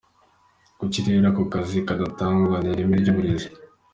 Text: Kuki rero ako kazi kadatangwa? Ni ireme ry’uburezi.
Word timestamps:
Kuki 0.77 0.99
rero 1.07 1.25
ako 1.29 1.43
kazi 1.53 1.77
kadatangwa? 1.87 2.55
Ni 2.61 2.69
ireme 2.71 2.95
ry’uburezi. 3.01 3.47